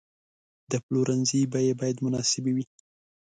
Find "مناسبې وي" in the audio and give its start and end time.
2.05-2.65